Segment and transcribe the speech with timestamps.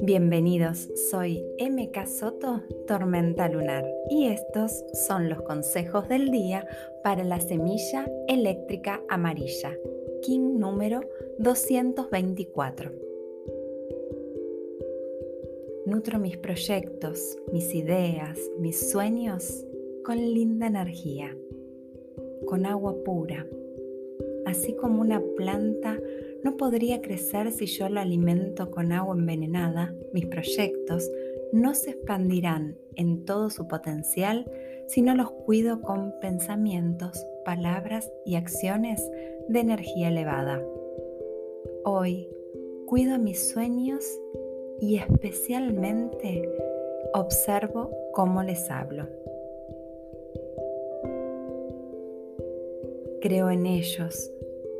[0.00, 6.66] Bienvenidos, soy MK Soto, Tormenta Lunar, y estos son los consejos del día
[7.02, 9.76] para la semilla eléctrica amarilla,
[10.22, 11.02] King número
[11.38, 12.92] 224.
[15.84, 19.64] Nutro mis proyectos, mis ideas, mis sueños
[20.04, 21.36] con linda energía,
[22.44, 23.46] con agua pura,
[24.44, 25.98] así como una planta
[26.44, 31.10] no podría crecer si yo la alimento con agua envenenada, mis proyectos
[31.52, 34.50] no se expandirán en todo su potencial
[34.88, 39.02] si no los cuido con pensamientos, palabras y acciones
[39.48, 40.62] de energía elevada.
[41.84, 42.28] Hoy
[42.86, 44.04] cuido mis sueños
[44.80, 46.48] y especialmente
[47.14, 49.08] observo cómo les hablo.
[53.20, 54.30] Creo en ellos,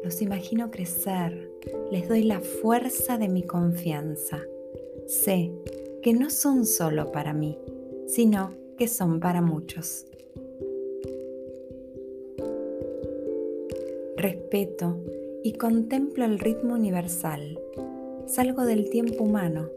[0.05, 1.51] los imagino crecer,
[1.91, 4.43] les doy la fuerza de mi confianza.
[5.06, 5.53] Sé
[6.03, 7.59] que no son solo para mí,
[8.06, 10.06] sino que son para muchos.
[14.17, 14.98] Respeto
[15.43, 17.59] y contemplo el ritmo universal.
[18.27, 19.71] Salgo del tiempo humano.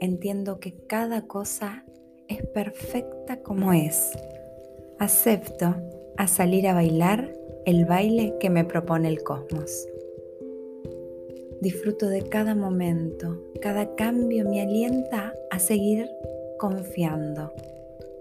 [0.00, 1.84] Entiendo que cada cosa
[2.28, 4.12] es perfecta como es.
[4.98, 5.74] Acepto
[6.16, 7.32] a salir a bailar
[7.66, 9.88] el baile que me propone el cosmos.
[11.62, 16.06] Disfruto de cada momento, cada cambio me alienta a seguir
[16.58, 17.52] confiando.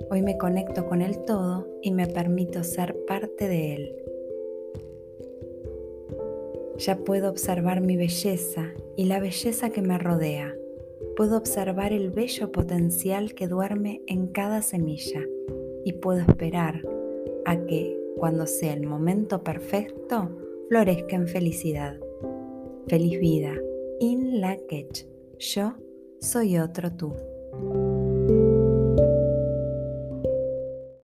[0.10, 3.96] Hoy me conecto con el todo y me permito ser parte de él.
[6.78, 10.56] Ya puedo observar mi belleza y la belleza que me rodea.
[11.18, 15.22] Puedo observar el bello potencial que duerme en cada semilla
[15.84, 16.82] y puedo esperar
[17.46, 20.30] a que cuando sea el momento perfecto,
[20.70, 22.00] florezca en felicidad.
[22.88, 23.54] Feliz vida.
[24.00, 24.56] In la
[25.40, 25.74] Yo
[26.22, 27.14] soy otro tú.